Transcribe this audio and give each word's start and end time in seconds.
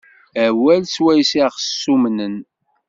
Awal 0.45 0.83
s 0.87 0.95
wayes 1.03 1.31
i 1.39 1.43
ɣ-ssumnen. 1.53 2.35